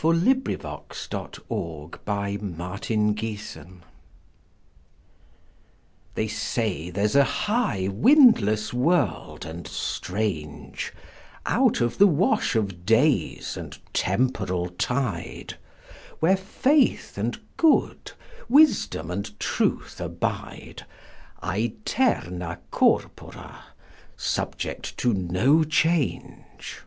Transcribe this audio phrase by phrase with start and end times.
[0.00, 3.82] The Pacific, October 1913 Mutability
[6.14, 10.94] They say there's a high windless world and strange,
[11.44, 15.58] Out of the wash of days and temporal tide,
[16.20, 18.12] Where Faith and Good,
[18.48, 20.86] Wisdom and Truth abide,
[21.42, 23.62] 'Aeterna corpora',
[24.16, 26.80] subject to no change.